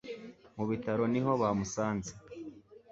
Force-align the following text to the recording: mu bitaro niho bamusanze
mu 0.55 0.63
bitaro 0.69 1.03
niho 1.11 1.31
bamusanze 1.41 2.11